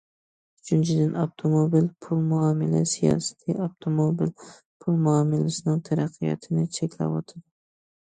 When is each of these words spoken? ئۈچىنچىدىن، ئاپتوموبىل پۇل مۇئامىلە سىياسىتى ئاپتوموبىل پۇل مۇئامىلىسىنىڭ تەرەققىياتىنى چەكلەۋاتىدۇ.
ئۈچىنچىدىن، 0.59 1.09
ئاپتوموبىل 1.23 1.89
پۇل 2.05 2.23
مۇئامىلە 2.31 2.81
سىياسىتى 2.91 3.55
ئاپتوموبىل 3.65 4.31
پۇل 4.85 4.97
مۇئامىلىسىنىڭ 5.09 5.83
تەرەققىياتىنى 5.91 6.65
چەكلەۋاتىدۇ. 6.79 7.45